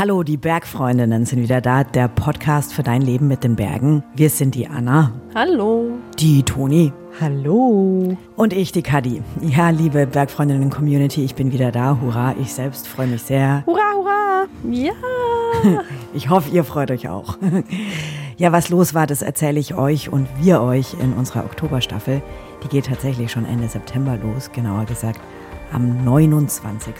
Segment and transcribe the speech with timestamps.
[0.00, 4.02] Hallo, die Bergfreundinnen sind wieder da, der Podcast für dein Leben mit den Bergen.
[4.14, 5.12] Wir sind die Anna.
[5.34, 5.90] Hallo.
[6.18, 6.90] Die Toni.
[7.20, 8.16] Hallo.
[8.34, 9.22] Und ich, die Kadi.
[9.42, 11.98] Ja, liebe Bergfreundinnen-Community, ich bin wieder da.
[12.00, 13.62] Hurra, ich selbst freue mich sehr.
[13.66, 14.46] Hurra, hurra.
[14.70, 14.92] Ja.
[16.14, 17.36] Ich hoffe, ihr freut euch auch.
[18.38, 22.22] Ja, was los war, das erzähle ich euch und wir euch in unserer Oktoberstaffel.
[22.64, 25.20] Die geht tatsächlich schon Ende September los, genauer gesagt
[25.72, 26.94] am 29.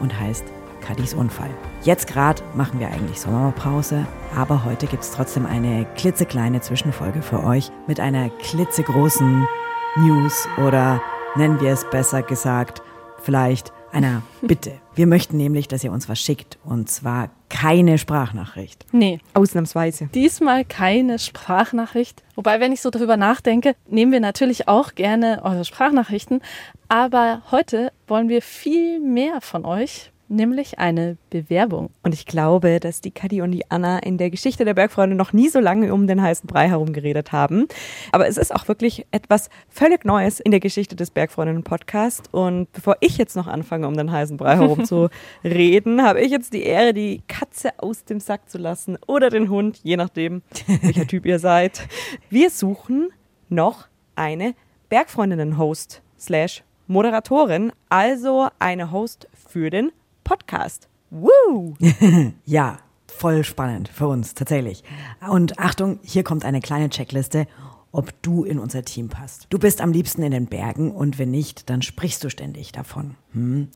[0.00, 0.55] und heißt
[0.86, 1.50] Kadis Unfall.
[1.82, 7.42] Jetzt gerade machen wir eigentlich Sommerpause, aber heute gibt es trotzdem eine klitzekleine Zwischenfolge für
[7.42, 9.48] euch mit einer klitzegroßen
[9.96, 11.02] News oder
[11.34, 12.82] nennen wir es besser gesagt,
[13.20, 14.72] vielleicht einer Bitte.
[14.94, 18.86] Wir möchten nämlich, dass ihr uns was schickt und zwar keine Sprachnachricht.
[18.92, 20.08] Nee, Ausnahmsweise.
[20.14, 22.22] diesmal keine Sprachnachricht.
[22.36, 26.42] Wobei, wenn ich so darüber nachdenke, nehmen wir natürlich auch gerne eure Sprachnachrichten.
[26.88, 31.90] Aber heute wollen wir viel mehr von euch, nämlich eine Bewerbung.
[32.02, 35.32] Und ich glaube, dass die Kadi und die Anna in der Geschichte der Bergfreunde noch
[35.32, 37.66] nie so lange um den heißen Brei herum geredet haben.
[38.12, 42.28] Aber es ist auch wirklich etwas völlig Neues in der Geschichte des Bergfreundinnen-Podcasts.
[42.32, 45.08] Und bevor ich jetzt noch anfange, um den heißen Brei herum zu
[45.44, 49.48] reden, habe ich jetzt die Ehre, die Katze aus dem Sack zu lassen oder den
[49.48, 50.42] Hund, je nachdem,
[50.82, 51.86] welcher Typ ihr seid.
[52.30, 53.08] Wir suchen
[53.48, 54.54] noch eine
[54.88, 59.90] Bergfreundinnen-Host slash Moderatorin, also eine Host für den
[60.26, 60.88] Podcast.
[61.10, 61.76] Woo!
[62.44, 64.82] Ja, voll spannend für uns tatsächlich.
[65.30, 67.46] Und Achtung, hier kommt eine kleine Checkliste,
[67.92, 69.46] ob du in unser Team passt.
[69.50, 73.14] Du bist am liebsten in den Bergen und wenn nicht, dann sprichst du ständig davon.
[73.34, 73.68] Hm?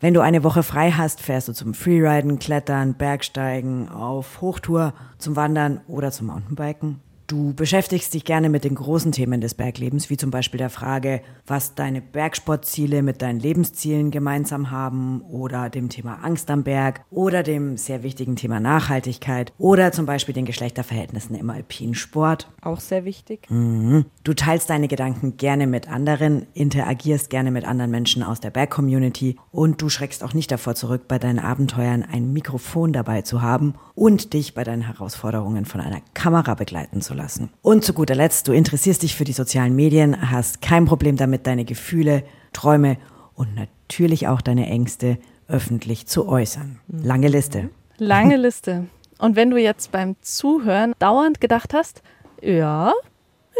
[0.00, 5.36] Wenn du eine Woche frei hast, fährst du zum Freeriden, Klettern, Bergsteigen, auf Hochtour, zum
[5.36, 7.00] Wandern oder zum Mountainbiken.
[7.28, 11.20] Du beschäftigst dich gerne mit den großen Themen des Berglebens, wie zum Beispiel der Frage,
[11.46, 17.42] was deine Bergsportziele mit deinen Lebenszielen gemeinsam haben oder dem Thema Angst am Berg oder
[17.42, 22.48] dem sehr wichtigen Thema Nachhaltigkeit oder zum Beispiel den Geschlechterverhältnissen im alpinen Sport.
[22.62, 23.46] Auch sehr wichtig.
[23.50, 29.36] Du teilst deine Gedanken gerne mit anderen, interagierst gerne mit anderen Menschen aus der Berg-Community
[29.50, 33.74] und du schreckst auch nicht davor zurück, bei deinen Abenteuern ein Mikrofon dabei zu haben
[33.94, 37.17] und dich bei deinen Herausforderungen von einer Kamera begleiten zu lassen.
[37.62, 41.46] Und zu guter Letzt, du interessierst dich für die sozialen Medien, hast kein Problem damit,
[41.46, 42.96] deine Gefühle, Träume
[43.34, 45.18] und natürlich auch deine Ängste
[45.48, 46.80] öffentlich zu äußern.
[46.88, 47.70] Lange Liste.
[47.98, 48.86] Lange Liste.
[49.18, 52.02] Und wenn du jetzt beim Zuhören dauernd gedacht hast,
[52.40, 52.92] ja,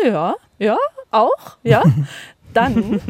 [0.05, 0.77] ja, ja,
[1.11, 1.83] auch, ja,
[2.55, 3.01] dann,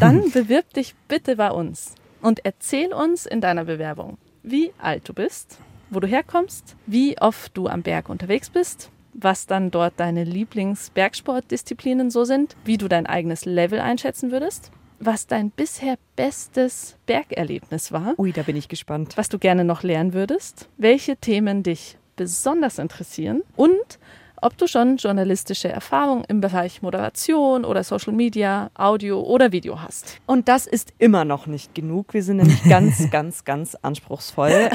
[0.00, 5.14] dann bewirb dich bitte bei uns und erzähl uns in deiner Bewerbung, wie alt du
[5.14, 5.58] bist,
[5.90, 12.10] wo du herkommst, wie oft du am Berg unterwegs bist, was dann dort deine Lieblingsbergsportdisziplinen
[12.10, 18.14] so sind, wie du dein eigenes Level einschätzen würdest, was dein bisher bestes Bergerlebnis war,
[18.18, 19.16] Ui, da bin ich gespannt.
[19.16, 23.98] was du gerne noch lernen würdest, welche Themen dich besonders interessieren und
[24.42, 30.18] ob du schon journalistische Erfahrung im Bereich Moderation oder Social Media, Audio oder Video hast.
[30.26, 32.12] Und das ist immer noch nicht genug.
[32.12, 34.68] Wir sind nämlich ganz, ganz, ganz anspruchsvoll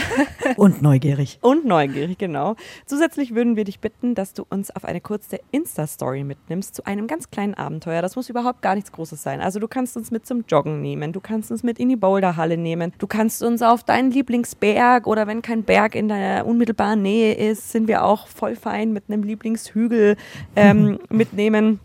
[0.55, 1.39] Und neugierig.
[1.41, 2.55] und neugierig, genau.
[2.85, 7.07] Zusätzlich würden wir dich bitten, dass du uns auf eine kurze Insta-Story mitnimmst zu einem
[7.07, 8.01] ganz kleinen Abenteuer.
[8.01, 9.41] Das muss überhaupt gar nichts Großes sein.
[9.41, 12.57] Also du kannst uns mit zum Joggen nehmen, du kannst uns mit in die Boulderhalle
[12.57, 17.33] nehmen, du kannst uns auf deinen Lieblingsberg oder wenn kein Berg in deiner unmittelbaren Nähe
[17.33, 19.23] ist, sind wir auch voll fein mit einem
[19.57, 20.15] Lieblingshügel
[20.55, 21.79] ähm, mitnehmen.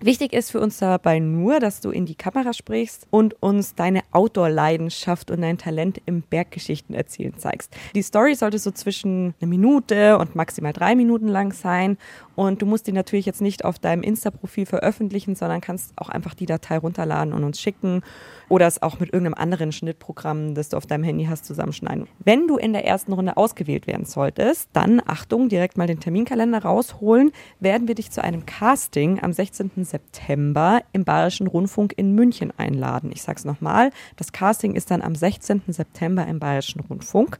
[0.00, 4.02] Wichtig ist für uns dabei nur, dass du in die Kamera sprichst und uns deine
[4.10, 7.74] Outdoor-Leidenschaft und dein Talent im Berggeschichten erzählen zeigst.
[7.94, 11.96] Die Story sollte so zwischen eine Minute und maximal drei Minuten lang sein
[12.34, 16.34] und du musst die natürlich jetzt nicht auf deinem Insta-Profil veröffentlichen, sondern kannst auch einfach
[16.34, 18.02] die Datei runterladen und uns schicken
[18.48, 22.08] oder es auch mit irgendeinem anderen Schnittprogramm, das du auf deinem Handy hast, zusammenschneiden.
[22.18, 26.62] Wenn du in der ersten Runde ausgewählt werden solltest, dann Achtung, direkt mal den Terminkalender
[26.62, 29.83] rausholen, werden wir dich zu einem Casting am 16.
[29.84, 33.10] September im Bayerischen Rundfunk in München einladen.
[33.12, 35.62] Ich sag's nochmal, das Casting ist dann am 16.
[35.68, 37.38] September im Bayerischen Rundfunk.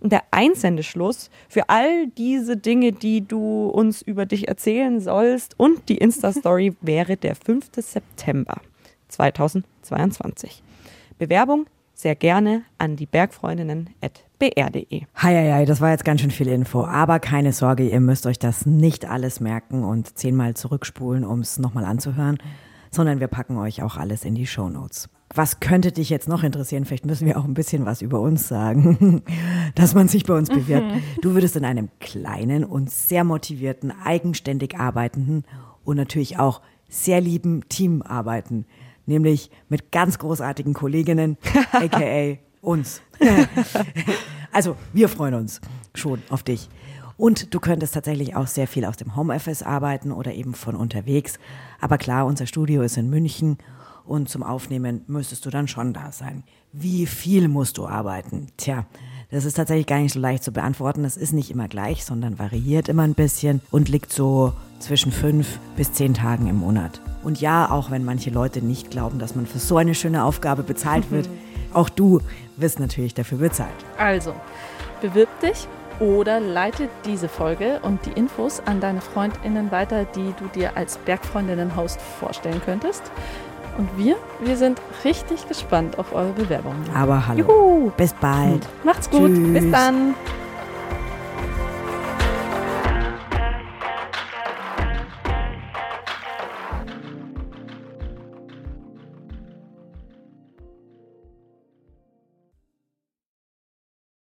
[0.00, 5.88] Und der Einsendeschluss für all diese Dinge, die du uns über dich erzählen sollst und
[5.88, 7.70] die Insta-Story wäre der 5.
[7.76, 8.60] September
[9.08, 10.62] 2022.
[11.18, 15.02] Bewerbung sehr gerne an die Bergfreundinnen.br.de.
[15.22, 16.84] Heieiei, das war jetzt ganz schön viel Info.
[16.84, 21.58] Aber keine Sorge, ihr müsst euch das nicht alles merken und zehnmal zurückspulen, um es
[21.58, 22.38] nochmal anzuhören,
[22.90, 25.08] sondern wir packen euch auch alles in die Shownotes.
[25.36, 26.84] Was könnte dich jetzt noch interessieren?
[26.84, 29.22] Vielleicht müssen wir auch ein bisschen was über uns sagen,
[29.74, 30.86] dass man sich bei uns bewirbt.
[31.22, 35.44] Du würdest in einem kleinen und sehr motivierten, eigenständig arbeitenden
[35.84, 38.66] und natürlich auch sehr lieben Team arbeiten.
[39.06, 41.36] Nämlich mit ganz großartigen Kolleginnen,
[41.72, 43.02] aka uns.
[44.52, 45.60] Also, wir freuen uns.
[45.94, 46.68] schon auf dich.
[47.16, 51.40] Und du könntest tatsächlich auch sehr viel aus dem Homeoffice arbeiten oder eben von unterwegs.
[51.80, 53.58] Aber klar, unser Studio ist in München
[54.04, 56.44] und zum Aufnehmen müsstest du dann schon da sein.
[56.72, 58.48] Wie viel musst du arbeiten?
[58.56, 58.86] Tja,
[59.34, 61.04] das ist tatsächlich gar nicht so leicht zu beantworten.
[61.04, 65.58] Es ist nicht immer gleich, sondern variiert immer ein bisschen und liegt so zwischen fünf
[65.76, 67.00] bis zehn Tagen im Monat.
[67.24, 70.62] Und ja, auch wenn manche Leute nicht glauben, dass man für so eine schöne Aufgabe
[70.62, 71.28] bezahlt wird,
[71.72, 72.20] auch du
[72.56, 73.74] wirst natürlich dafür bezahlt.
[73.98, 74.34] Also,
[75.00, 75.66] bewirb dich
[75.98, 80.98] oder leite diese Folge und die Infos an deine FreundInnen weiter, die du dir als
[80.98, 83.02] Bergfreundinnen-Host vorstellen könntest.
[83.76, 86.84] Und wir, wir sind richtig gespannt auf eure Bewerbungen.
[86.94, 87.40] Aber hallo.
[87.40, 87.90] Juhu.
[87.96, 88.66] Bis bald.
[88.84, 89.34] Macht's gut.
[89.34, 89.52] Tschüss.
[89.52, 90.14] Bis dann.